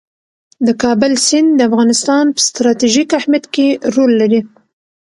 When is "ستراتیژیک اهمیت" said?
2.47-3.45